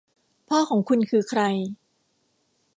[0.49, 1.41] พ่อของคุณคือใคร